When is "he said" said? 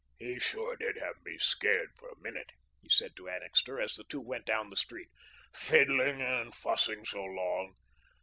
2.81-3.15